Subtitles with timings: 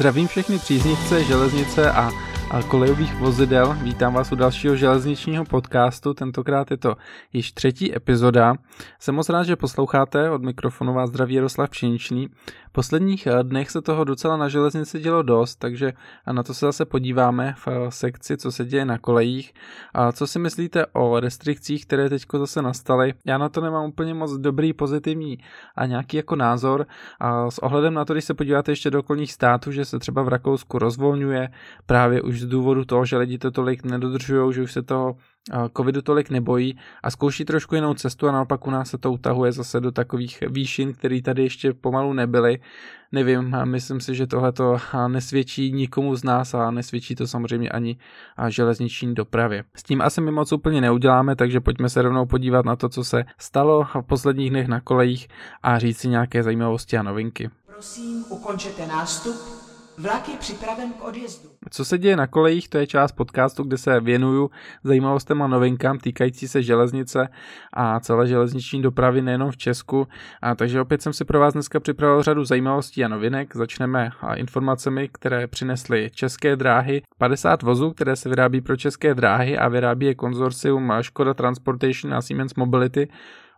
[0.00, 2.10] Zdravím všechny příznivce železnice a
[2.50, 3.76] a kolejových vozidel.
[3.82, 6.96] Vítám vás u dalšího železničního podcastu, tentokrát je to
[7.32, 8.54] již třetí epizoda.
[8.98, 12.28] Jsem moc rád, že posloucháte, od mikrofonu vás zdraví Jaroslav Pšeničný.
[12.70, 15.92] V posledních eh, dnech se toho docela na železnici dělo dost, takže
[16.32, 19.52] na to se zase podíváme v eh, sekci, co se děje na kolejích.
[19.94, 23.14] A co si myslíte o restrikcích, které teď zase nastaly?
[23.26, 25.38] Já na to nemám úplně moc dobrý, pozitivní
[25.76, 26.86] a nějaký jako názor.
[27.20, 30.22] A s ohledem na to, když se podíváte ještě do okolních států, že se třeba
[30.22, 31.48] v Rakousku rozvolňuje
[31.86, 35.16] právě už z důvodu toho, že lidi to tolik nedodržují, že už se toho
[35.76, 39.52] covidu tolik nebojí a zkouší trošku jinou cestu a naopak u nás se to utahuje
[39.52, 42.58] zase do takových výšin, které tady ještě pomalu nebyly.
[43.12, 44.76] Nevím, myslím si, že tohle to
[45.08, 47.98] nesvědčí nikomu z nás a nesvědčí to samozřejmě ani
[48.48, 49.64] železniční dopravě.
[49.76, 53.04] S tím asi my moc úplně neuděláme, takže pojďme se rovnou podívat na to, co
[53.04, 55.28] se stalo v posledních dnech na kolejích
[55.62, 57.50] a říct si nějaké zajímavosti a novinky.
[57.66, 59.59] Prosím, ukončete nástup
[60.00, 61.48] Vlak je připraven k odjezdu.
[61.70, 64.50] Co se děje na kolejích, to je část podcastu, kde se věnuju
[64.84, 67.28] zajímavostem a novinkám týkající se železnice
[67.72, 70.08] a celé železniční dopravy nejenom v Česku.
[70.42, 73.56] A takže opět jsem si pro vás dneska připravil řadu zajímavostí a novinek.
[73.56, 77.02] Začneme informacemi, které přinesly české dráhy.
[77.18, 82.22] 50 vozů, které se vyrábí pro české dráhy a vyrábí je konzorcium Škoda Transportation a
[82.22, 83.08] Siemens Mobility,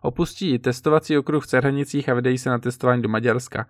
[0.01, 3.65] opustí testovací okruh v Cerhanicích a vydají se na testování do Maďarska.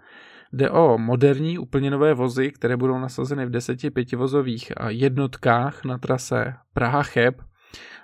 [0.53, 6.53] Jde o moderní, úplně nové vozy, které budou nasazeny v deseti pětivozových jednotkách na trase
[6.73, 7.33] Praha-Cheb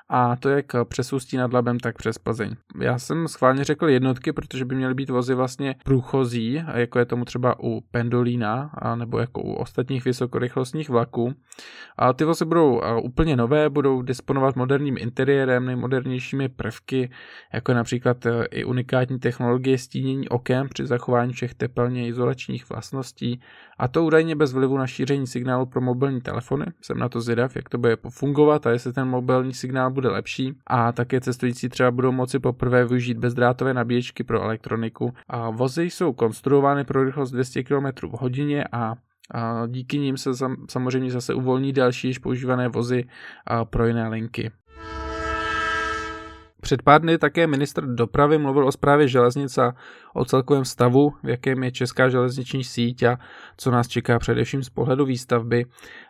[0.10, 2.56] a to jak přes Ústí nad Labem, tak přes Plzeň.
[2.82, 7.26] Já jsem schválně řekl jednotky, protože by měly být vozy vlastně průchozí, jako je tomu
[7.26, 11.34] třeba u Pendolína, a nebo jako u ostatních vysokorychlostních vlaků.
[11.98, 17.10] A ty vozy budou úplně nové, budou disponovat moderním interiérem, nejmodernějšími prvky,
[17.54, 23.42] jako například e, i unikátní technologie stínění okem při zachování všech tepelně izolačních vlastností,
[23.80, 26.66] a to údajně bez vlivu na šíření signálu pro mobilní telefony.
[26.82, 30.54] Jsem na to zvědav, jak to bude fungovat a jestli ten mobilní signál bude lepší.
[30.68, 35.14] A také cestující třeba budou moci poprvé využít bezdrátové nabíječky pro elektroniku.
[35.28, 38.96] A vozy jsou konstruovány pro rychlost 200 km v hodině a
[39.34, 40.30] a díky nim se
[40.70, 43.04] samozřejmě zase uvolní další již používané vozy
[43.64, 44.52] pro jiné linky.
[46.70, 49.76] Před pár dny také ministr dopravy mluvil o zprávě železnic a
[50.14, 53.18] o celkovém stavu, v jakém je česká železniční síť a
[53.58, 55.66] co nás čeká především z pohledu výstavby.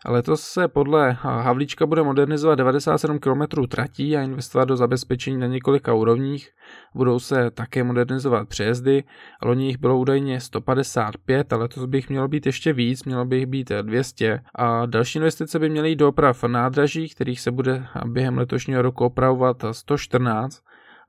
[0.05, 5.93] Letos se podle Havlíčka bude modernizovat 97 km tratí a investovat do zabezpečení na několika
[5.93, 6.49] úrovních.
[6.95, 9.03] Budou se také modernizovat přejezdy,
[9.43, 13.45] loni jich bylo údajně 155, ale letos bych mělo být ještě víc, mělo by jich
[13.45, 14.39] být 200.
[14.55, 19.05] A další investice by měly jít do oprav nádraží, kterých se bude během letošního roku
[19.05, 20.48] opravovat 114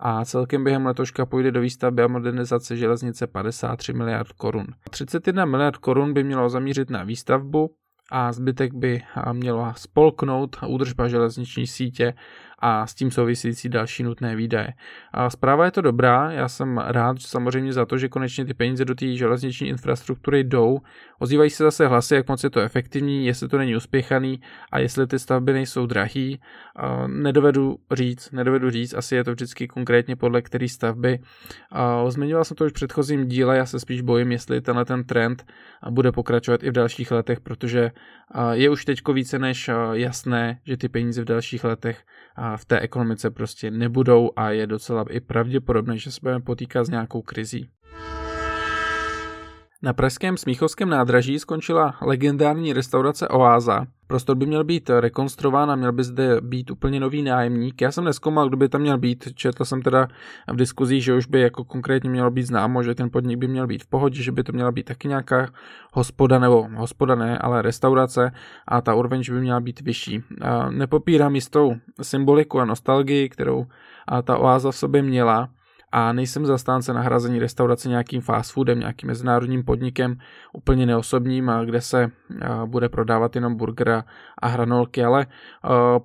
[0.03, 4.66] a celkem během letoška půjde do výstavby a modernizace železnice 53 miliard korun.
[4.91, 7.71] 31 miliard korun by mělo zamířit na výstavbu
[8.10, 9.03] a zbytek by
[9.33, 12.15] mělo spolknout údržba železniční sítě
[12.60, 14.72] a s tím související další nutné výdaje.
[15.12, 18.84] A zpráva je to dobrá, já jsem rád samozřejmě za to, že konečně ty peníze
[18.84, 20.81] do té železniční infrastruktury jdou.
[21.19, 24.41] Ozývají se zase hlasy, jak moc je to efektivní, jestli to není uspěchaný
[24.72, 26.41] a jestli ty stavby nejsou drahý.
[27.06, 31.19] Nedovedu říct, nedovedu říct, asi je to vždycky konkrétně podle které stavby.
[32.09, 35.47] Zmiňoval jsem to už v předchozím díle, já se spíš bojím, jestli tenhle ten trend
[35.91, 37.91] bude pokračovat i v dalších letech, protože
[38.53, 42.04] je už teďko více než jasné, že ty peníze v dalších letech
[42.56, 46.91] v té ekonomice prostě nebudou a je docela i pravděpodobné, že se budeme potýkat s
[46.91, 47.69] nějakou krizí.
[49.82, 53.86] Na pražském Smíchovském nádraží skončila legendární restaurace Oáza.
[54.06, 57.80] Prostor by měl být rekonstruován a měl by zde být úplně nový nájemník.
[57.80, 59.28] Já jsem neskoumal, kdo by tam měl být.
[59.34, 60.08] Četl jsem teda
[60.52, 63.66] v diskuzích, že už by jako konkrétně mělo být známo, že ten podnik by měl
[63.66, 65.48] být v pohodě, že by to měla být taky nějaká
[65.92, 68.33] hospoda nebo hospoda ne, ale restaurace
[68.68, 70.22] a ta úroveň by měla být vyšší.
[70.71, 73.66] Nepopírám jistou symboliku a nostalgii, kterou
[74.24, 75.48] ta oáza v sobě měla
[75.92, 80.16] a nejsem zastánce nahrazení restaurace nějakým fast foodem, nějakým mezinárodním podnikem,
[80.53, 82.10] úplně neosobním, kde se
[82.66, 84.04] bude prodávat jenom burger
[84.39, 85.27] a hranolky, ale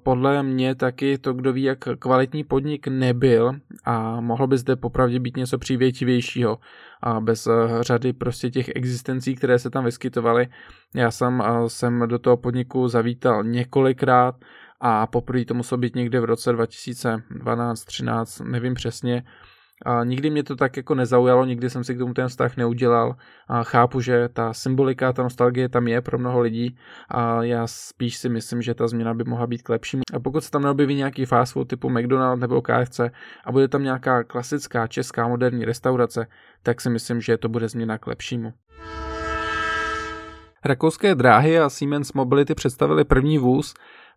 [0.03, 3.51] podle mě taky to, kdo ví, jak kvalitní podnik nebyl
[3.85, 6.59] a mohl by zde popravdě být něco přívětivějšího
[7.01, 7.47] a bez
[7.81, 10.47] řady prostě těch existencí, které se tam vyskytovaly.
[10.95, 14.35] Já jsem, jsem do toho podniku zavítal několikrát
[14.81, 19.23] a poprvé to muselo být někde v roce 2012-13, nevím přesně,
[19.85, 23.15] a nikdy mě to tak jako nezaujalo, nikdy jsem si k tomu ten vztah neudělal.
[23.47, 26.77] A chápu, že ta symbolika, ta nostalgie tam je pro mnoho lidí
[27.09, 30.03] a já spíš si myslím, že ta změna by mohla být k lepšímu.
[30.13, 32.99] A pokud se tam neobjeví nějaký fast food typu McDonald's nebo KFC
[33.45, 36.27] a bude tam nějaká klasická česká moderní restaurace,
[36.63, 38.53] tak si myslím, že to bude změna k lepšímu.
[40.65, 43.73] Rakouské dráhy a Siemens Mobility představili první vůz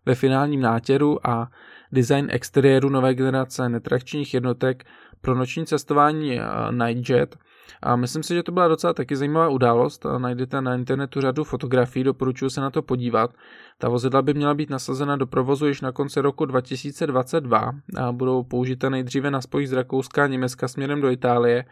[0.09, 1.51] ve finálním nátěru a
[1.91, 4.85] design exteriéru nové generace netrakčních jednotek
[5.21, 6.39] pro noční cestování
[6.71, 7.35] Nightjet–
[7.81, 10.05] a myslím si, že to byla docela taky zajímavá událost.
[10.17, 13.33] Najdete na internetu řadu fotografií, doporučuji se na to podívat.
[13.77, 18.43] Ta vozidla by měla být nasazena do provozu již na konci roku 2022 a budou
[18.43, 21.65] použita nejdříve na spojích z Rakouska a Německa směrem do Itálie.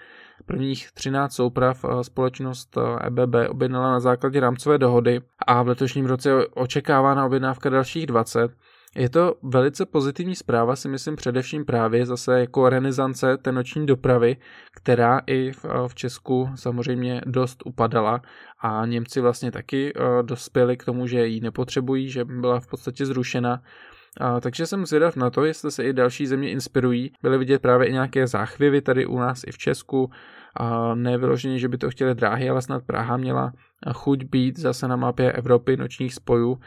[0.46, 6.48] Prvních 13 souprav společnost EBB objednala na základě rámcové dohody a v letošním roce je
[6.48, 8.52] očekávána objednávka dalších 20.
[8.96, 14.38] Je to velice pozitivní zpráva, si myslím především právě zase jako renesance té noční dopravy,
[14.76, 18.22] která i v, v Česku samozřejmě dost upadala
[18.60, 23.62] a Němci vlastně taky dospěli k tomu, že ji nepotřebují, že byla v podstatě zrušena.
[24.20, 27.12] A, takže jsem zvědav na to, jestli se i další země inspirují.
[27.22, 30.12] Byly vidět právě i nějaké záchvěvy tady u nás i v Česku.
[30.60, 30.96] A
[31.56, 33.54] že by to chtěli dráhy, ale snad Praha měla
[33.94, 36.60] chuť být zase na mapě Evropy nočních spojů,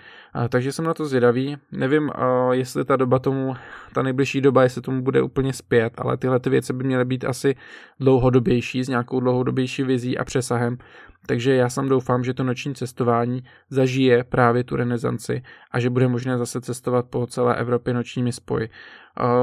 [0.48, 1.56] takže jsem na to zvědavý.
[1.72, 2.10] Nevím,
[2.52, 3.54] jestli ta doba tomu,
[3.94, 7.25] ta nejbližší doba, jestli tomu bude úplně zpět, ale tyhle ty věci by měly být
[7.25, 7.54] asi
[8.00, 10.78] dlouhodobější, s nějakou dlouhodobější vizí a přesahem,
[11.26, 16.08] takže já sám doufám, že to noční cestování zažije právě tu renesanci a že bude
[16.08, 18.69] možné zase cestovat po celé Evropě nočními spoji.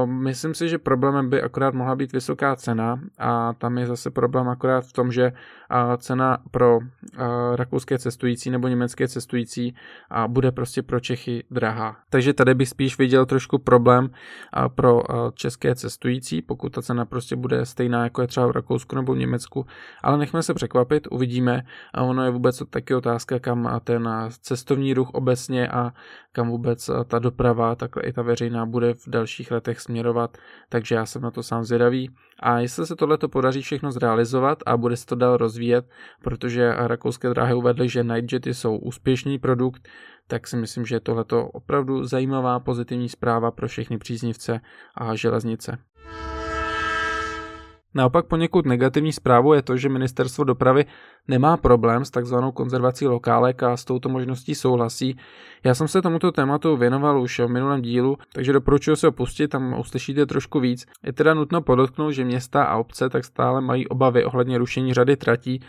[0.04, 4.48] Myslím si, že problémem by akorát mohla být vysoká cena a tam je zase problém
[4.48, 5.32] akorát v tom, že
[5.98, 6.78] cena pro
[7.54, 9.74] rakouské cestující nebo německé cestující
[10.26, 11.96] bude prostě pro Čechy drahá.
[12.10, 14.10] Takže tady bych spíš viděl trošku problém
[14.74, 15.02] pro
[15.34, 19.18] české cestující, pokud ta cena prostě bude stejná jako je třeba v Rakousku nebo v
[19.18, 19.66] Německu,
[20.02, 21.62] ale nechme se překvapit, uvidíme
[21.94, 24.08] a ono je vůbec taky otázka, kam ten
[24.42, 25.92] cestovní ruch obecně a
[26.32, 30.38] kam vůbec ta doprava, takhle i ta veřejná bude v dalších letech směrovat,
[30.68, 32.10] takže já jsem na to sám zvědavý.
[32.40, 35.88] A jestli se tohle podaří všechno zrealizovat a bude se to dál rozvíjet,
[36.22, 39.88] protože rakouské dráhy uvedly, že Nightjety jsou úspěšný produkt,
[40.26, 44.60] tak si myslím, že je tohleto opravdu zajímavá pozitivní zpráva pro všechny příznivce
[44.94, 45.78] a železnice.
[47.98, 50.84] Naopak poněkud negativní zprávou je to, že ministerstvo dopravy
[51.28, 55.16] nemá problém s takzvanou konzervací lokálek a s touto možností souhlasí.
[55.64, 59.78] Já jsem se tomuto tématu věnoval už v minulém dílu, takže doporučuji se opustit, tam
[59.80, 60.86] uslyšíte trošku víc.
[61.04, 65.16] Je teda nutno podotknout, že města a obce tak stále mají obavy ohledně rušení řady
[65.16, 65.60] tratí,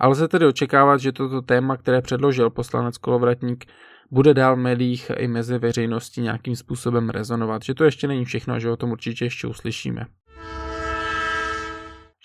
[0.00, 3.64] ale se tedy očekávat, že toto téma, které předložil poslanec Kolovratník,
[4.10, 7.62] bude dál v médiích i mezi veřejností nějakým způsobem rezonovat.
[7.62, 10.06] Že to ještě není všechno, že o tom určitě ještě uslyšíme.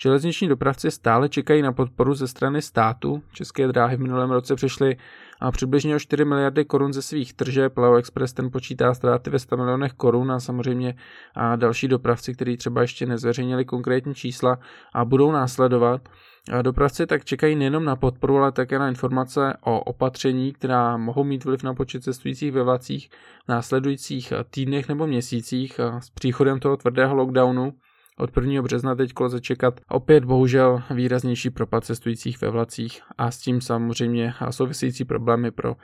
[0.02, 3.22] Železniční dopravci stále čekají na podporu ze strany státu.
[3.32, 4.96] České dráhy v minulém roce přišly
[5.40, 7.78] a přibližně o 4 miliardy korun ze svých tržeb.
[7.78, 10.94] Leo Express ten počítá ztráty ve 100 milionech korun a samozřejmě
[11.34, 14.58] a další dopravci, kteří třeba ještě nezveřejnili konkrétní čísla
[14.94, 16.08] a budou následovat.
[16.52, 21.24] A dopravci tak čekají nejenom na podporu, ale také na informace o opatření, která mohou
[21.24, 23.10] mít vliv na počet cestujících ve vlacích
[23.44, 27.72] v následujících týdnech nebo měsících s příchodem toho tvrdého lockdownu.
[28.18, 28.62] Od 1.
[28.62, 34.34] března teď lze čekat opět bohužel výraznější propad cestujících ve vlacích a s tím samozřejmě
[34.50, 35.76] související problémy pro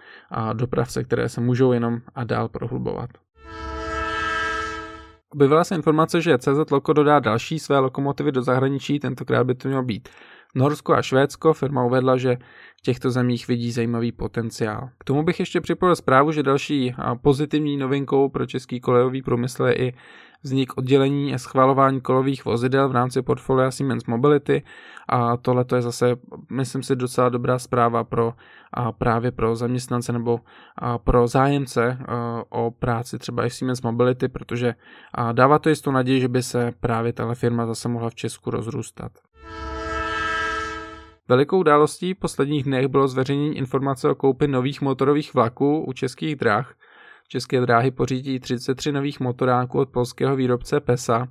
[0.53, 3.11] dopravce, které se můžou jenom a dál prohlubovat.
[5.31, 9.69] Objevila se informace, že CZ Loko dodá další své lokomotivy do zahraničí, tentokrát by to
[9.69, 10.09] mělo být
[10.55, 11.53] Norsko a Švédsko.
[11.53, 12.37] Firma uvedla, že
[12.79, 14.89] v těchto zemích vidí zajímavý potenciál.
[14.99, 19.79] K tomu bych ještě připojil zprávu, že další pozitivní novinkou pro český kolejový průmysl je
[19.79, 19.95] i
[20.43, 24.63] vznik oddělení a schvalování kolových vozidel v rámci portfolia Siemens Mobility
[25.09, 26.17] a tohle je zase,
[26.51, 28.35] myslím si, docela dobrá zpráva pro
[28.73, 30.41] a právě pro zaměstnance nebo
[30.77, 34.75] a pro zájemce a, o práci třeba i Siemens Mobility, protože
[35.15, 38.51] a dává to jistou naději, že by se právě tahle firma zase mohla v Česku
[38.51, 39.13] rozrůstat.
[41.29, 46.75] Velikou událostí posledních dnech bylo zveřejnění informace o koupi nových motorových vlaků u českých drah–
[47.29, 51.29] České dráhy pořídí 33 nových motoráků od polského výrobce PESA.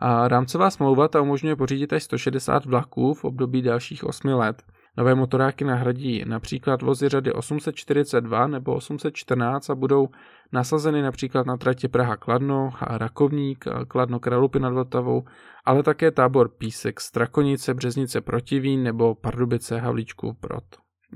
[0.00, 4.62] A rámcová smlouva ta umožňuje pořídit až 160 vlaků v období dalších 8 let.
[4.98, 10.08] Nové motoráky nahradí například vozy řady 842 nebo 814 a budou
[10.52, 15.24] nasazeny například na tratě Praha-Kladno a Rakovník, Kladno-Kralupy nad Vltavou,
[15.64, 20.64] ale také tábor Písek, Strakonice, Březnice, Protivín nebo Pardubice, Havlíčku, Brod.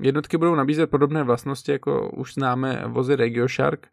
[0.01, 3.87] Jednotky budou nabízet podobné vlastnosti, jako už známe vozy RegioShark,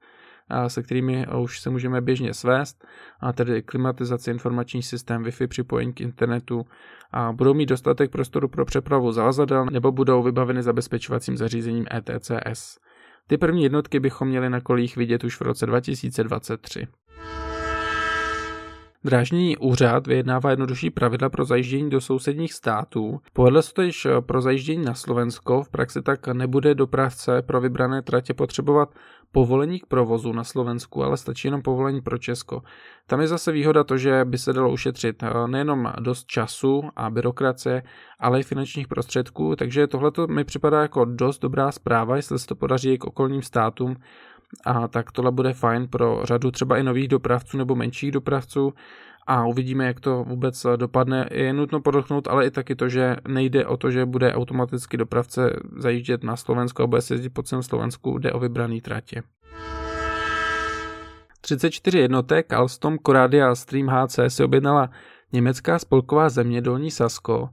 [0.69, 2.85] se kterými už se můžeme běžně svést,
[3.21, 6.67] a tedy klimatizace, informační systém, Wi-Fi připojení k internetu
[7.13, 12.79] a budou mít dostatek prostoru pro přepravu zavazadel nebo budou vybaveny zabezpečovacím zařízením ETCS.
[13.27, 16.87] Ty první jednotky bychom měli na kolích vidět už v roce 2023.
[19.05, 23.21] Drážní úřad vyjednává jednodušší pravidla pro zajíždění do sousedních států.
[23.33, 28.03] Povedle se to již pro zajíždění na Slovensko, v praxi tak nebude dopravce pro vybrané
[28.03, 28.95] tratě potřebovat
[29.33, 32.63] povolení k provozu na Slovensku, ale stačí jenom povolení pro Česko.
[33.07, 37.11] Tam je zase výhoda to, že by se dalo ušetřit eh, nejenom dost času a
[37.11, 37.83] byrokracie,
[38.19, 42.55] ale i finančních prostředků, takže tohle mi připadá jako dost dobrá zpráva, jestli se to
[42.55, 43.97] podaří i k okolním státům,
[44.67, 48.73] a tak tohle bude fajn pro řadu třeba i nových dopravců nebo menších dopravců
[49.27, 51.29] a uvidíme, jak to vůbec dopadne.
[51.33, 55.57] Je nutno podotknout ale i taky to, že nejde o to, že bude automaticky dopravce
[55.77, 59.23] zajíždět na Slovensko a bude se jezdit po celém Slovensku, jde o vybraný tratě.
[61.41, 64.91] 34 jednotek Alstom, Coradia Stream HC si objednala
[65.33, 67.49] německá spolková země Dolní Sasko,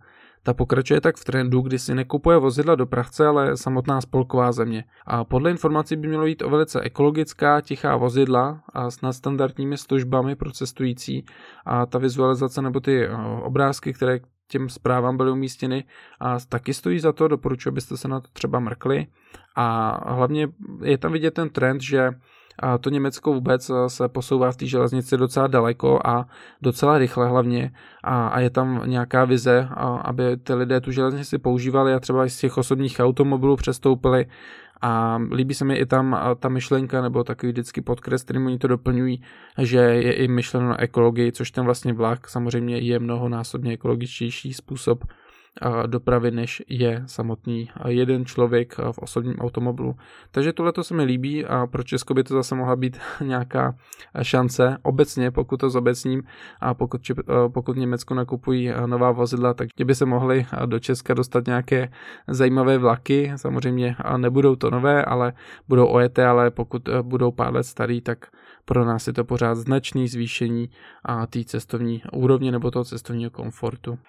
[0.46, 4.84] ta pokračuje tak v trendu, kdy si nekupuje vozidla dopravce, ale samotná spolková země.
[5.06, 10.36] A podle informací by mělo jít o velice ekologická, tichá vozidla a s nadstandardními službami
[10.36, 11.25] pro cestující.
[11.66, 13.10] A ta vizualizace nebo ty eh,
[13.44, 15.84] obrázky, které těm zprávám byly umístěny
[16.20, 19.08] a taky stojí za to, doporučuji, abyste se na to třeba mrkli.
[19.56, 20.48] A hlavně
[20.84, 22.10] je tam vidět ten trend, že
[22.59, 26.25] a to Německo vůbec eh, se posouvá v té železnici docela daleko a
[26.62, 27.71] docela rychle hlavně.
[28.03, 32.27] A, a je tam nějaká vize, a, aby ty lidé tu železnici používali a třeba
[32.27, 34.25] z těch osobních automobilů přestoupili.
[34.81, 38.57] A líbí se mi i tam eh, ta myšlenka nebo takový vždycky podkres, kterým oni
[38.57, 39.21] to doplňují,
[39.57, 45.03] že je i myšleno na ekologii, což ten vlastně vlak samozřejmě je mnohonásobně ekologičtější způsob
[45.85, 49.95] dopravy, než je samotný jeden člověk v osobním automobilu.
[50.31, 53.75] Takže tohle se mi líbí a pro Česko by to zase mohla být nějaká
[54.21, 56.24] šance obecně, pokud to zobecním
[56.59, 57.01] a pokud,
[57.53, 61.91] pokud Německo nakupují nová vozidla, tak by se mohly do Česka dostat nějaké
[62.27, 63.31] zajímavé vlaky.
[63.35, 65.33] Samozřejmě nebudou to nové, ale
[65.67, 68.27] budou ojeté, ale pokud budou pár let starý, tak
[68.65, 70.69] pro nás je to pořád značný zvýšení
[71.29, 74.00] té cestovní úrovně nebo toho cestovního komfortu.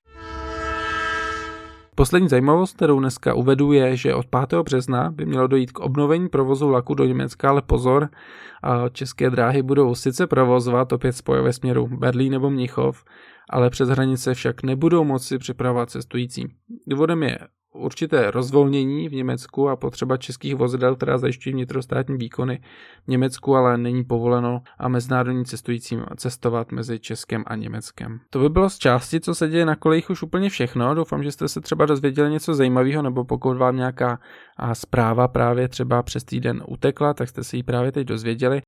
[1.98, 4.62] Poslední zajímavost, kterou dneska uvedu, je, že od 5.
[4.62, 8.08] března by mělo dojít k obnovení provozu vlaku do Německa, ale pozor,
[8.92, 13.04] české dráhy budou sice provozovat opět spoje ve směru Berlín nebo Mnichov,
[13.50, 16.46] ale přes hranice však nebudou moci připravovat cestující.
[16.86, 17.38] Důvodem je
[17.76, 22.60] určité rozvolnění v Německu a potřeba českých vozidel, která zajišťují vnitrostátní výkony
[23.04, 28.20] v Německu, ale není povoleno a mezinárodní cestujícím cestovat mezi Českem a Německem.
[28.30, 30.94] To by bylo z části, co se děje na kolejích už úplně všechno.
[30.94, 34.18] Doufám, že jste se třeba dozvěděli něco zajímavého, nebo pokud vám nějaká
[34.72, 38.62] zpráva právě třeba přes týden utekla, tak jste si ji právě teď dozvěděli.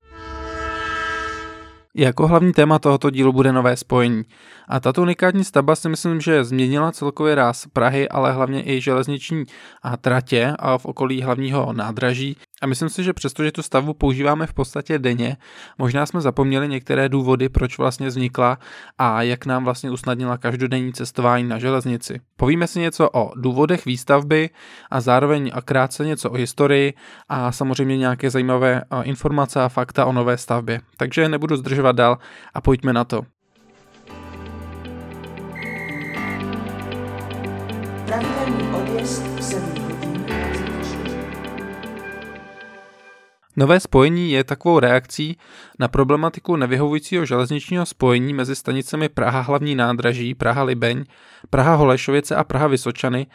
[1.99, 4.23] Jako hlavní téma tohoto dílu bude nové spojení.
[4.69, 9.45] A tato unikátní stavba si myslím, že změnila celkově ráz Prahy, ale hlavně i železniční
[9.83, 12.37] a tratě a v okolí hlavního nádraží.
[12.63, 15.37] A myslím si, že přestože tu stavbu používáme v podstatě denně,
[15.79, 18.59] možná jsme zapomněli některé důvody, proč vlastně vznikla
[18.99, 22.21] a jak nám vlastně usnadnila každodenní cestování na železnici.
[22.37, 24.51] Povíme si něco o důvodech výstavby
[24.91, 26.95] a zároveň krátce něco o historii
[27.29, 30.81] a samozřejmě nějaké zajímavé informace a fakta o nové stavbě.
[30.97, 32.19] Takže nebudu zdržovat dál
[32.55, 33.23] a pojďme na to.
[38.07, 39.38] Pravidelný odjezd
[43.59, 45.37] Nové spojení je takovou reakcí
[45.79, 51.05] na problematiku nevyhovujícího železničního spojení mezi stanicemi Praha hlavní nádraží, Praha Libeň,
[51.51, 53.27] Praha Holešovice a Praha Vysočany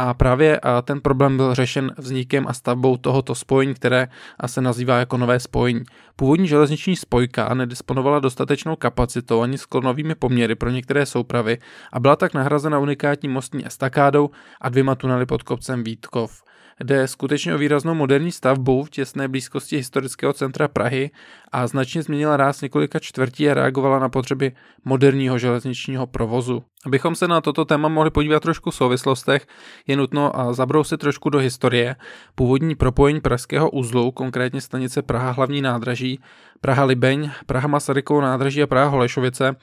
[0.00, 4.08] a právě ten problém byl řešen vznikem a stavbou tohoto spojení, které
[4.46, 5.84] se nazývá jako nové spojení.
[6.16, 11.58] Původní železniční spojka nedisponovala dostatečnou kapacitou ani sklonovými poměry pro některé soupravy
[11.92, 16.42] a byla tak nahrazena unikátní mostní estakádou a dvěma tunely pod kopcem Vítkov.
[16.84, 21.10] Jde skutečně o výraznou moderní stavbu v těsné blízkosti historického centra Prahy
[21.52, 24.52] a značně změnila ráz několika čtvrtí a reagovala na potřeby
[24.84, 26.62] moderního železničního provozu.
[26.86, 29.46] Abychom se na toto téma mohli podívat trošku v souvislostech,
[29.86, 31.96] je nutno zabrousit trošku do historie.
[32.34, 36.20] Původní propojení pražského uzlu, konkrétně stanice Praha hlavní nádraží,
[36.60, 39.56] Praha Libeň, Praha Masarykovo nádraží a Praha Holešovice,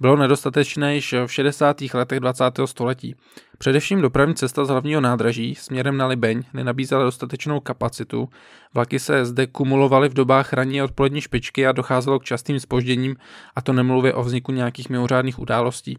[0.00, 1.76] bylo nedostatečné již v 60.
[1.94, 2.44] letech 20.
[2.64, 3.14] století.
[3.58, 8.28] Především dopravní cesta z hlavního nádraží směrem na Libeň nenabízela dostatečnou kapacitu,
[8.74, 13.16] vlaky se zde kumulovaly v dobách ranní odpolední špičky a docházelo k častým spožděním,
[13.56, 15.98] a to nemluvě o vzniku nějakých mimořádných událostí.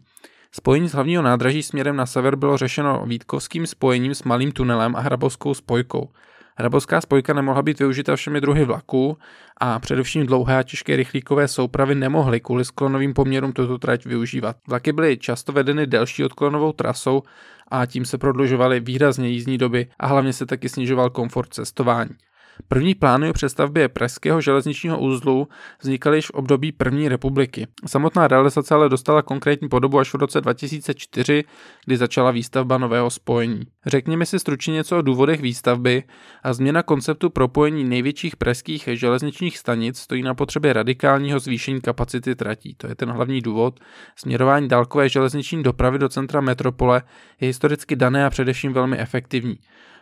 [0.52, 5.00] Spojení z hlavního nádraží směrem na sever bylo řešeno Vítkovským spojením s malým tunelem a
[5.00, 6.08] hrabovskou spojkou.
[6.56, 9.18] Hrabovská spojka nemohla být využita všemi druhy vlaků
[9.60, 14.56] a především dlouhé a těžké rychlíkové soupravy nemohly kvůli sklonovým poměrům tuto trať využívat.
[14.68, 17.22] Vlaky byly často vedeny delší odklonovou trasou
[17.68, 22.10] a tím se prodlužovaly výrazně jízdní doby a hlavně se taky snižoval komfort cestování.
[22.68, 25.48] První plány o přestavbě pražského železničního úzlu
[25.80, 27.66] vznikaly již v období první republiky.
[27.86, 31.44] Samotná realizace ale dostala konkrétní podobu až v roce 2004,
[31.86, 33.62] kdy začala výstavba nového spojení.
[33.86, 36.02] Řekněme si stručně něco o důvodech výstavby
[36.42, 42.74] a změna konceptu propojení největších pražských železničních stanic stojí na potřebě radikálního zvýšení kapacity tratí.
[42.74, 43.80] To je ten hlavní důvod.
[44.16, 47.02] Směrování dálkové železniční dopravy do centra metropole
[47.40, 49.58] je historicky dané a především velmi efektivní.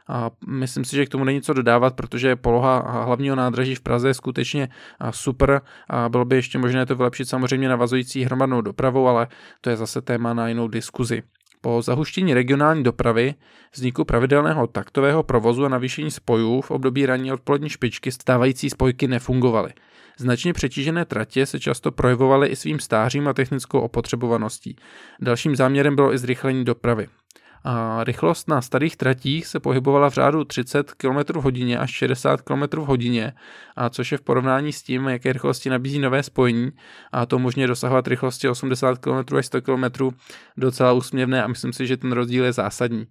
[0.08, 4.08] A myslím si, že k tomu není co dodávat, protože poloha hlavního nádraží v Praze
[4.08, 4.68] je skutečně
[5.10, 5.60] super
[5.90, 9.26] a bylo by ještě možné to vylepšit samozřejmě navazující hromadnou dopravou, ale
[9.60, 11.22] to je zase téma na jinou diskuzi.
[11.60, 13.34] Po zahuštění regionální dopravy,
[13.74, 19.72] vzniku pravidelného taktového provozu a navýšení spojů v období ranní odpolední špičky stávající spojky nefungovaly.
[20.18, 24.76] Značně přetížené tratě se často projevovaly i svým stářím a technickou opotřebovaností.
[25.20, 27.08] Dalším záměrem bylo i zrychlení dopravy.
[27.64, 32.78] A rychlost na starých tratích se pohybovala v řádu 30 km hodině až 60 km
[32.78, 33.32] hodině,
[33.76, 36.70] a což je v porovnání s tím, jaké rychlosti nabízí nové spojení
[37.12, 39.84] a to možně dosahovat rychlosti 80 km až 100 km
[40.56, 43.06] docela úsměvné a myslím si, že ten rozdíl je zásadní.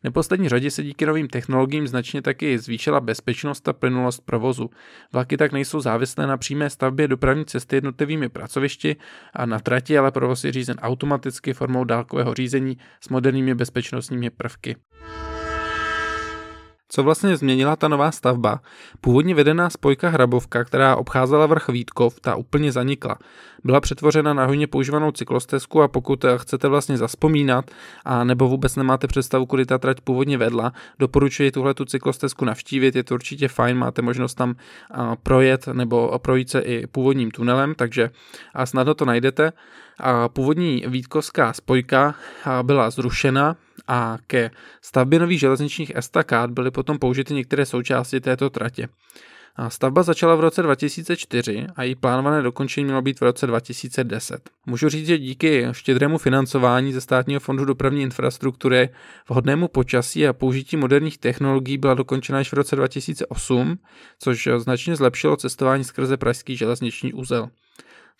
[0.00, 4.70] V neposlední řadě se díky novým technologiím značně taky zvýšila bezpečnost a plynulost provozu.
[5.12, 8.96] Vlaky tak nejsou závislé na přímé stavbě dopravní cesty jednotlivými pracovišti
[9.32, 13.97] a na trati, ale provoz je řízen automaticky formou dálkového řízení s moderními bezpečnostními
[14.36, 14.76] prvky.
[16.90, 18.60] Co vlastně změnila ta nová stavba?
[19.00, 23.18] Původně vedená spojka Hrabovka, která obcházela vrch Vítkov, ta úplně zanikla.
[23.64, 27.70] Byla přetvořena na hodně používanou cyklostezku a pokud chcete vlastně zaspomínat
[28.04, 32.96] a nebo vůbec nemáte představu, kudy ta trať původně vedla, doporučuji tuhle tu cyklostezku navštívit,
[32.96, 34.54] je to určitě fajn, máte možnost tam
[35.22, 38.10] projet nebo projít se i původním tunelem, takže
[38.64, 39.52] snadno to najdete.
[40.32, 42.14] Původní Vítkovská spojka
[42.62, 43.56] byla zrušena
[43.88, 44.50] a ke
[44.82, 48.88] stavbě nových železničních estakád byly potom použity některé součásti této tratě.
[49.68, 54.50] Stavba začala v roce 2004 a její plánované dokončení mělo být v roce 2010.
[54.66, 58.88] Můžu říct, že díky štědrému financování ze státního fondu dopravní infrastruktury,
[59.28, 63.78] vhodnému počasí a použití moderních technologií byla dokončena již v roce 2008,
[64.18, 67.48] což značně zlepšilo cestování skrze pražský železniční úzel.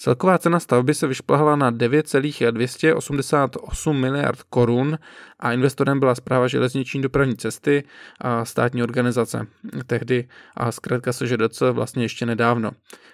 [0.01, 4.99] Celková cena stavby se vyšplhala na 9,288 miliard korun
[5.41, 7.85] a investorem byla zpráva železniční dopravní cesty
[8.21, 9.47] a státní organizace.
[9.87, 12.71] Tehdy a zkrátka SŽDC vlastně ještě nedávno.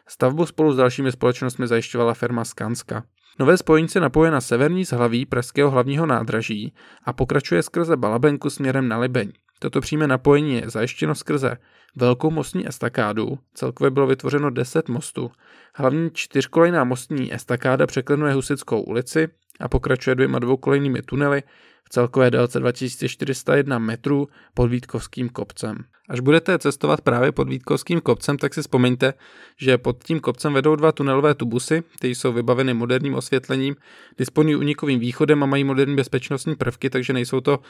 [0.09, 3.05] Stavbu spolu s dalšími společnostmi zajišťovala firma Skanska.
[3.39, 8.89] Nové spojení se napoje na severní zhlaví pražského hlavního nádraží a pokračuje skrze Balabenku směrem
[8.89, 9.33] na Libeň.
[9.65, 11.57] Toto přímé napojení je zajištěno skrze
[11.97, 15.31] velkou mostní estakádu, celkově bylo vytvořeno 10 mostů.
[15.75, 19.29] Hlavní čtyřkolejná mostní estakáda překlenuje Husickou ulici
[19.61, 21.43] a pokračuje dvěma dvoukolejnými tunely
[21.85, 25.85] v celkové délce 2401 metrů pod Vítkovským kopcem.
[26.09, 29.15] Až budete cestovat právě pod Vítkovským kopcem, tak si vzpomeňte,
[29.57, 33.77] že pod tím kopcem vedou dva tunelové tubusy, které jsou vybaveny moderním osvětlením,
[34.19, 37.61] disponují unikovým východem a mají moderní bezpečnostní prvky, takže nejsou to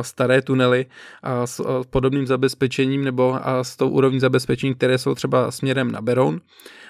[0.00, 0.86] staré tunely
[1.44, 1.60] s
[1.90, 6.40] podobným zabezpečením nebo s tou úrovní zabezpečení, které jsou třeba směrem na Beroun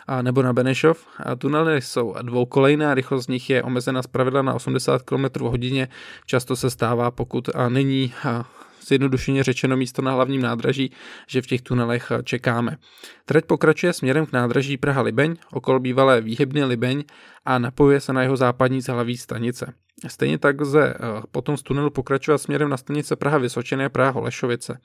[0.08, 1.06] a nebo na Benešov.
[1.22, 5.88] A tunely jsou dvoukolejné a rychlost z nich je omezena zpravidla na 80 km hodině.
[6.26, 8.44] Často se stává, pokud a není a
[8.88, 10.92] zjednodušeně řečeno místo na hlavním nádraží,
[11.27, 12.77] že v těch tunelech čekáme.
[13.24, 17.05] Trať pokračuje směrem k nádraží Praha-Libeň, okolo bývalé výhybny Libeň
[17.44, 19.74] a napojuje se na jeho západní zhlaví stanice.
[20.07, 20.94] Stejně tak lze
[21.31, 24.79] potom z tunelu pokračovat směrem na stanice Praha Vysočené a Praha Holešovice.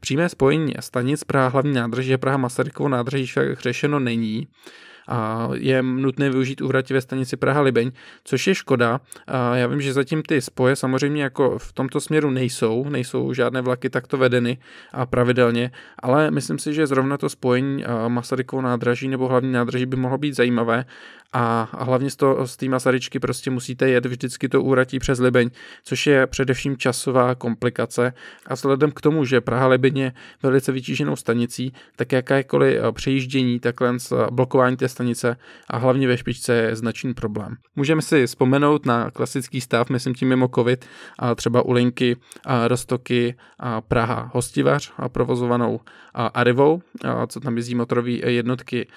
[0.00, 4.48] Přímé spojení stanic Praha hlavní nádraží a Praha Masarykovo nádraží však řešeno není
[5.08, 7.92] a je nutné využít úvratí ve stanici Praha-Libeň,
[8.24, 9.00] což je škoda.
[9.26, 13.60] A já vím, že zatím ty spoje samozřejmě jako v tomto směru nejsou, nejsou žádné
[13.60, 14.58] vlaky takto vedeny
[14.92, 15.70] a pravidelně,
[16.02, 20.36] ale myslím si, že zrovna to spojení Masarykovo nádraží nebo hlavní nádraží by mohlo být
[20.36, 20.84] zajímavé
[21.32, 25.50] a hlavně z, to, z té Masaryčky prostě musíte jet vždycky to úratí přes Libeň,
[25.84, 28.12] což je především časová komplikace
[28.46, 30.12] a vzhledem k tomu, že Praha Libeň je
[30.42, 33.96] velice vytíženou stanicí, tak jakékoliv přejíždění, takhle
[34.30, 35.36] blokování té stanice
[35.70, 37.56] a hlavně ve špičce je značný problém.
[37.76, 40.86] Můžeme si vzpomenout na klasický stav, myslím tím mimo covid,
[41.18, 45.80] a třeba u linky a Rostoky a Praha Hostivař a provozovanou
[46.14, 48.88] a Arivou, a co tam jezdí motorové jednotky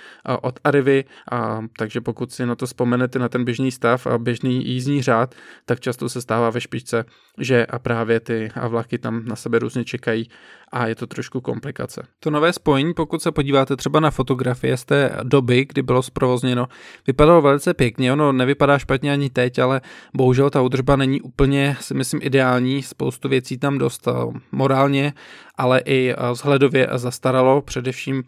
[0.41, 4.67] od Arivy, a, takže pokud si na to vzpomenete na ten běžný stav a běžný
[4.67, 7.05] jízdní řád, tak často se stává ve špičce,
[7.37, 10.29] že a právě ty vlaky tam na sebe různě čekají
[10.71, 12.03] a je to trošku komplikace.
[12.19, 16.67] To nové spojení, pokud se podíváte třeba na fotografie z té doby, kdy bylo zprovozněno,
[17.07, 19.81] vypadalo velice pěkně, ono nevypadá špatně ani teď, ale
[20.13, 24.07] bohužel ta údržba není úplně, si myslím, ideální, spoustu věcí tam dost
[24.51, 25.13] morálně
[25.61, 27.61] ale i vzhledově zastaralo.
[27.61, 28.23] Především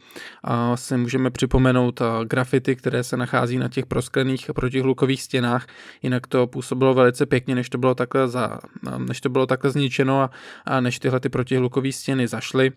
[0.75, 5.67] si můžeme připomenout grafity, které se nachází na těch prosklených protihlukových stěnách.
[6.01, 8.59] Jinak to působilo velice pěkně, než to bylo takhle, za,
[8.97, 10.29] než to bylo takhle zničeno a,
[10.65, 12.71] a než tyhle ty protihlukové stěny zašly.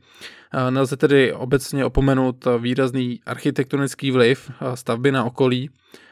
[0.71, 5.71] Nelze tedy obecně opomenout výrazný architektonický vliv stavby na okolí,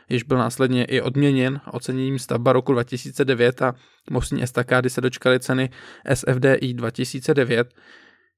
[0.09, 3.75] jež byl následně i odměněn oceněním stavba roku 2009 a
[4.11, 5.71] mostní estakády se dočkaly ceny
[6.15, 7.75] SFDI 2009.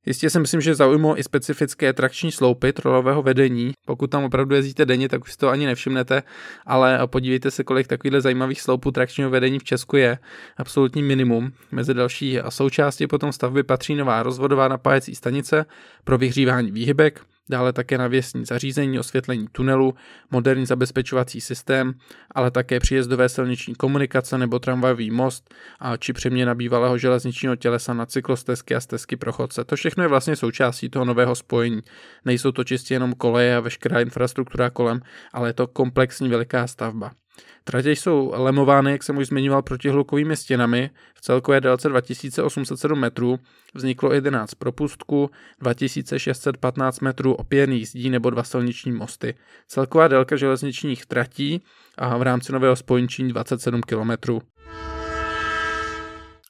[0.07, 3.73] Jistě si myslím, že zaujmou i specifické trakční sloupy trolového vedení.
[3.87, 6.23] Pokud tam opravdu jezdíte denně, tak už si to ani nevšimnete,
[6.66, 10.19] ale podívejte se, kolik takovýchhle zajímavých sloupů trakčního vedení v Česku je.
[10.57, 11.53] Absolutní minimum.
[11.73, 15.64] Mezi další součásti potom stavby patří nová rozvodová napájecí stanice
[16.05, 19.95] pro vyhřívání výhybek, dále také navěsní zařízení, osvětlení tunelu,
[20.31, 21.95] moderní zabezpečovací systém,
[22.35, 28.07] ale také příjezdové silniční komunikace nebo tramvajový most a či přeměna bývalého železničního tělesa na
[28.07, 29.65] cyklostezky a stezky pro chodce.
[29.65, 31.81] To všechno je vlastně součástí toho nového spojení.
[32.25, 35.01] Nejsou to čistě jenom koleje a veškerá infrastruktura kolem,
[35.33, 37.11] ale je to komplexní veliká stavba.
[37.64, 40.90] Tratě jsou lemovány, jak jsem už zmiňoval, protihlukovými stěnami.
[41.14, 43.38] V celkové délce 2807 metrů
[43.75, 49.35] vzniklo 11 propustků, 2615 metrů opěrných zdí nebo dva silniční mosty.
[49.68, 51.62] Celková délka železničních tratí
[51.99, 54.42] a v rámci nového spojničí 27 kilometrů.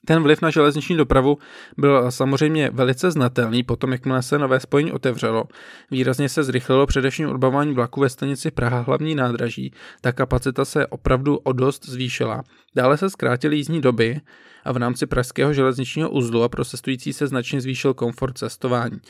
[0.07, 1.39] Ten vliv na železniční dopravu
[1.77, 5.45] byl samozřejmě velice znatelný potom, jakmile se nové spojení otevřelo.
[5.91, 11.37] Výrazně se zrychlilo především odbavování vlaku ve stanici Praha hlavní nádraží, ta kapacita se opravdu
[11.37, 12.43] o dost zvýšila.
[12.75, 14.21] Dále se zkrátily jízdní doby
[14.67, 19.01] a v rámci pražského železničního uzlu a pro cestující se značně zvýšil komfort cestování.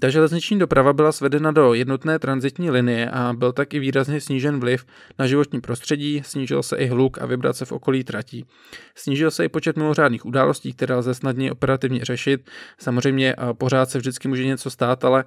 [0.00, 4.60] Ta železniční doprava byla svedena do jednotné transitní linie a byl tak i výrazně snížen
[4.60, 4.86] vliv
[5.18, 8.44] na životní prostředí, snížil se i hluk a vibrace v okolí tratí.
[8.94, 12.50] Snížil se i počet mimořádných událostí, které lze snadně operativně řešit.
[12.78, 15.24] Samozřejmě pořád se vždycky může něco stát, ale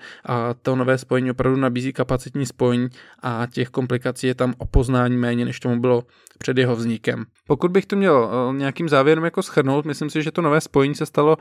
[0.61, 2.89] to nové spojení opravdu nabízí kapacitní spojení
[3.23, 6.03] a těch komplikací je tam o poznání méně, než tomu bylo
[6.37, 7.25] před jeho vznikem.
[7.47, 11.06] Pokud bych to měl nějakým závěrem jako schrnout, myslím si, že to nové spojení se
[11.06, 11.38] stalo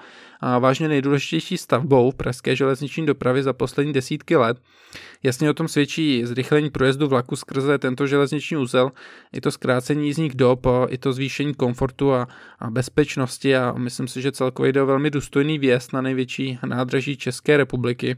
[0.60, 4.58] vážně nejdůležitější stavbou pražské železniční dopravy za poslední desítky let.
[5.22, 8.92] Jasně o tom svědčí zrychlení projezdu vlaku skrze tento železniční úzel,
[9.32, 14.22] i to zkrácení jízdních dob, i to zvýšení komfortu a, a bezpečnosti a myslím si,
[14.22, 18.16] že celkově jde o velmi důstojný vjezd na největší nádraží České republiky.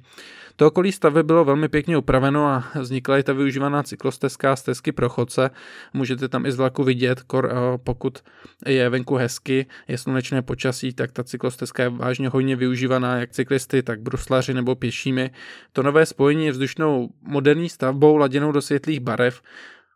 [0.57, 4.93] To okolí stavby bylo velmi pěkně upraveno a vznikla i ta využívaná cyklostezka a stezky
[4.93, 5.51] pro chodce.
[5.95, 7.53] Můžete tam i z vlaku vidět, kor,
[7.85, 8.19] pokud
[8.67, 13.83] je venku hezky, je slunečné počasí, tak ta cyklostezka je vážně hodně využívaná jak cyklisty,
[13.83, 15.31] tak bruslaři nebo pěšími.
[15.73, 19.43] To nové spojení je vzdušnou moderní stavbou laděnou do světlých barev,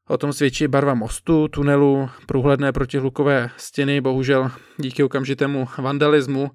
[0.08, 6.50] O tom svědčí barva mostu, tunelu, průhledné protihlukové stěny, bohužel díky okamžitému vandalismu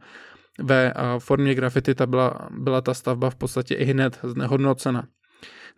[0.60, 5.08] ve formě grafity ta byla, byla ta stavba v podstatě i hned znehodnocena.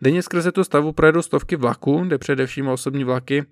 [0.02, 3.44] Denně skrze tu stavbu projedou stovky vlaků, kde především osobní vlaky,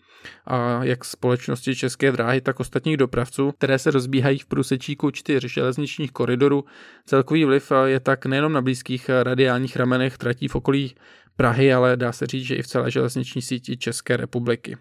[0.46, 6.12] a jak společnosti České dráhy, tak ostatních dopravců, které se rozbíhají v průsečíku čtyř železničních
[6.12, 6.64] koridorů.
[7.06, 10.94] Celkový vliv je tak nejenom na blízkých radiálních ramenech tratí v okolí
[11.36, 14.76] Prahy, ale dá se říct, že i v celé železniční síti České republiky.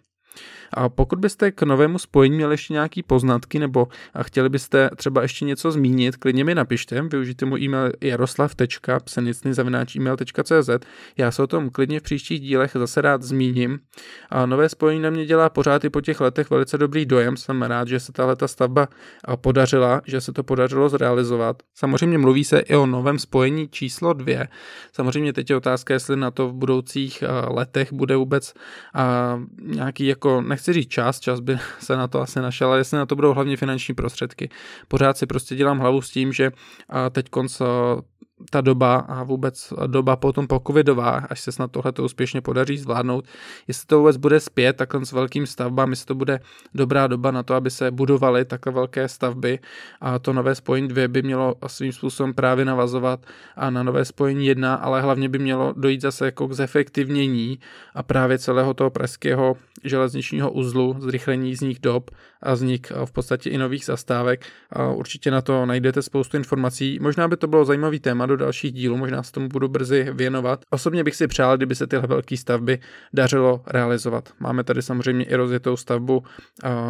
[0.73, 3.87] A pokud byste k novému spojení měli ještě nějaký poznatky nebo
[4.21, 10.69] chtěli byste třeba ještě něco zmínit, klidně mi napište, využijte můj e-mail jaroslav.psenicny.cz
[11.17, 13.79] Já se o tom klidně v příštích dílech zase rád zmíním.
[14.29, 17.37] A nové spojení na mě dělá pořád i po těch letech velice dobrý dojem.
[17.37, 18.87] Jsem rád, že se tahle ta stavba
[19.35, 21.63] podařila, že se to podařilo zrealizovat.
[21.75, 24.47] Samozřejmě mluví se i o novém spojení číslo dvě.
[24.93, 28.53] Samozřejmě teď je otázka, jestli na to v budoucích letech bude vůbec
[29.63, 33.05] nějaký jako nechci říct čas, čas by se na to asi našel, ale jestli na
[33.05, 34.49] to budou hlavně finanční prostředky.
[34.87, 36.51] Pořád si prostě dělám hlavu s tím, že
[37.11, 37.61] teď konc
[38.49, 42.77] ta doba a vůbec doba potom po covidová, až se snad tohle to úspěšně podaří
[42.77, 43.25] zvládnout,
[43.67, 46.39] jestli to vůbec bude zpět takhle s velkým stavbám, jestli to bude
[46.73, 49.59] dobrá doba na to, aby se budovaly takhle velké stavby
[50.01, 54.45] a to nové spojení 2 by mělo svým způsobem právě navazovat a na nové spojení
[54.47, 57.59] 1, ale hlavně by mělo dojít zase jako k zefektivnění
[57.95, 63.57] a právě celého toho pražského železničního uzlu, zrychlení jízdních dob a vznik v podstatě i
[63.57, 64.45] nových zastávek.
[64.69, 66.99] A určitě na to najdete spoustu informací.
[67.01, 70.59] Možná by to bylo zajímavý téma do dalších dílů, možná se tomu budu brzy věnovat.
[70.69, 72.79] Osobně bych si přál, kdyby se tyhle velké stavby
[73.13, 74.29] dařilo realizovat.
[74.39, 76.23] Máme tady samozřejmě i rozjetou stavbu,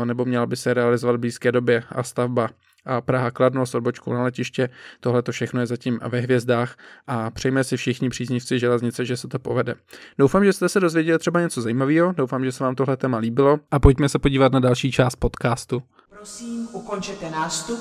[0.03, 2.49] nebo měla by se realizovat v blízké době a stavba
[2.85, 4.69] a Praha Kladno s odbočkou na letiště.
[4.99, 6.75] Tohle to všechno je zatím ve hvězdách
[7.07, 9.75] a přejme si všichni příznivci železnice, že se to povede.
[10.17, 13.59] Doufám, že jste se dozvěděli třeba něco zajímavého, doufám, že se vám tohle téma líbilo
[13.71, 15.83] a pojďme se podívat na další část podcastu.
[16.09, 17.79] Prosím, ukončete nástup.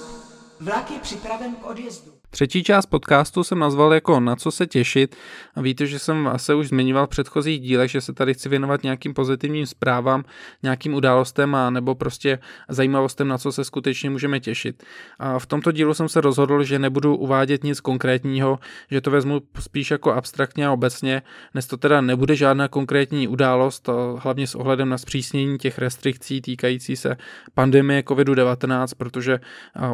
[0.61, 2.16] Vlak je připraven k odjezdu.
[2.37, 5.17] Třetí část podcastu jsem nazval jako Na co se těšit.
[5.55, 8.83] A víte, že jsem se už zmiňoval v předchozích dílech, že se tady chci věnovat
[8.83, 10.25] nějakým pozitivním zprávám,
[10.63, 14.83] nějakým událostem a nebo prostě zajímavostem, na co se skutečně můžeme těšit.
[15.19, 18.59] A v tomto dílu jsem se rozhodl, že nebudu uvádět nic konkrétního,
[18.91, 21.23] že to vezmu spíš jako abstraktně a obecně.
[21.53, 26.97] Dnes to teda nebude žádná konkrétní událost, hlavně s ohledem na zpřísnění těch restrikcí týkající
[26.97, 27.17] se
[27.55, 29.41] pandemie COVID-19, protože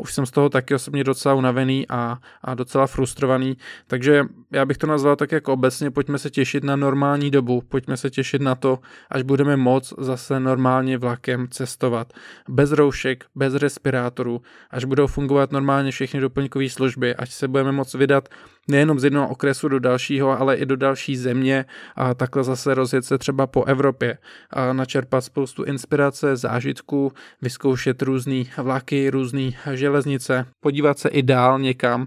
[0.00, 3.57] už jsem z toho taky osobně docela unavený a a docela frustrovaný.
[3.87, 7.97] Takže já bych to nazval tak jako obecně, pojďme se těšit na normální dobu, pojďme
[7.97, 8.79] se těšit na to,
[9.11, 12.12] až budeme moc zase normálně vlakem cestovat.
[12.49, 17.95] Bez roušek, bez respirátorů, až budou fungovat normálně všechny doplňkové služby, až se budeme moc
[17.95, 18.29] vydat
[18.68, 21.64] nejenom z jednoho okresu do dalšího, ale i do další země
[21.97, 24.18] a takhle zase rozjet se třeba po Evropě
[24.51, 32.07] a načerpat spoustu inspirace, zážitků, vyzkoušet různé vlaky, různé železnice, podívat se i dál někam,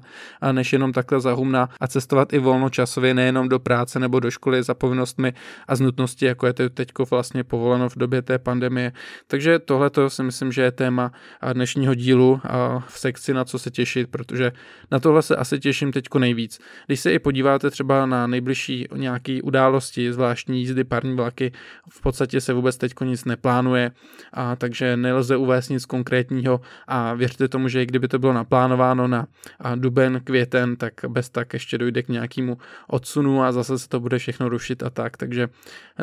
[0.51, 4.63] než jenom takhle za humna a cestovat i volnočasově, nejenom do práce nebo do školy
[4.63, 5.33] za povinnostmi
[5.67, 8.91] a z nutnosti, jako je to teď vlastně povoleno v době té pandemie.
[9.27, 11.11] Takže tohle to si myslím, že je téma
[11.53, 12.41] dnešního dílu
[12.87, 14.51] v sekci na co se těšit, protože
[14.91, 16.59] na tohle se asi těším teď nejvíc víc.
[16.85, 21.51] Když se i podíváte třeba na nejbližší nějaké události, zvláštní jízdy parní vlaky,
[21.89, 23.91] v podstatě se vůbec teď nic neplánuje,
[24.33, 29.07] a takže nelze uvést nic konkrétního a věřte tomu, že i kdyby to bylo naplánováno
[29.07, 29.27] na
[29.75, 34.17] duben, květen, tak bez tak ještě dojde k nějakému odsunu a zase se to bude
[34.17, 35.17] všechno rušit a tak.
[35.17, 35.49] Takže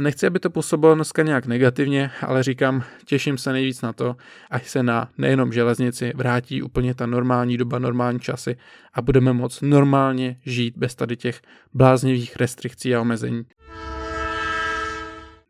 [0.01, 4.17] nechci, aby to působilo dneska nějak negativně, ale říkám, těším se nejvíc na to,
[4.51, 8.57] až se na nejenom železnici vrátí úplně ta normální doba, normální časy
[8.95, 11.41] a budeme moc normálně žít bez tady těch
[11.75, 13.45] bláznivých restrikcí a omezení.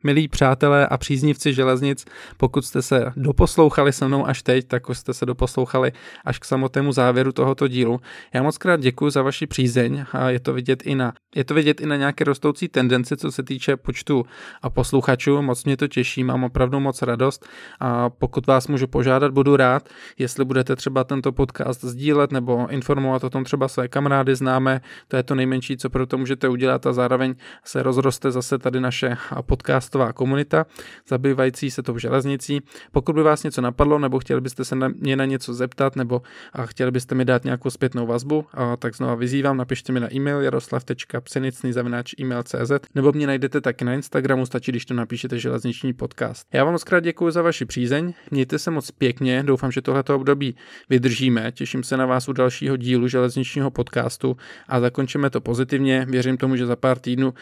[0.04, 2.04] Milí přátelé a příznivci železnic,
[2.36, 5.92] pokud jste se doposlouchali se mnou až teď, tak jste se doposlouchali
[6.24, 8.00] až k samotnému závěru tohoto dílu.
[8.34, 11.54] Já moc krát děkuji za vaši přízeň a je to vidět i na, je to
[11.54, 14.24] vidět i na nějaké rostoucí tendenci, co se týče počtu
[14.62, 15.42] a posluchačů.
[15.42, 17.46] Moc mě to těší, mám opravdu moc radost
[17.80, 19.88] a pokud vás můžu požádat, budu rád,
[20.18, 25.16] jestli budete třeba tento podcast sdílet nebo informovat o tom třeba své kamarády, známe, to
[25.16, 27.34] je to nejmenší, co pro to můžete udělat a zároveň
[27.64, 30.66] se rozroste zase tady naše podcast podcastová komunita,
[31.08, 32.60] zabývající se tou železnicí.
[32.92, 36.22] Pokud by vás něco napadlo, nebo chtěli byste se na mě na něco zeptat, nebo
[36.52, 40.14] a chtěli byste mi dát nějakou zpětnou vazbu, a tak znova vyzývám, napište mi na
[40.14, 46.46] e-mail jaroslav.psenicný.cz nebo mě najdete taky na Instagramu, stačí, když to napíšete železniční podcast.
[46.52, 50.16] Já vám moc krát děkuji za vaši přízeň, mějte se moc pěkně, doufám, že tohleto
[50.16, 50.56] období
[50.90, 54.36] vydržíme, těším se na vás u dalšího dílu železničního podcastu
[54.68, 57.34] a zakončíme to pozitivně, věřím tomu, že za pár týdnů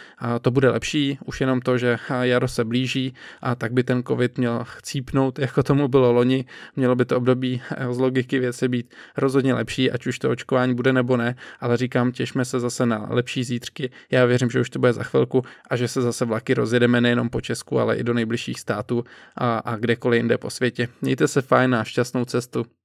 [0.42, 4.02] to bude lepší, už jenom to, že já jaro se blíží a tak by ten
[4.02, 6.44] covid měl chcípnout, jako tomu bylo loni.
[6.76, 10.74] Mělo by to období eh, z logiky věci být rozhodně lepší, ať už to očkování
[10.74, 13.90] bude nebo ne, ale říkám, těšme se zase na lepší zítřky.
[14.10, 17.28] Já věřím, že už to bude za chvilku a že se zase vlaky rozjedeme nejenom
[17.28, 19.04] po Česku, ale i do nejbližších států
[19.36, 20.88] a, a kdekoliv jinde po světě.
[21.02, 22.79] Mějte se fajn a šťastnou cestu.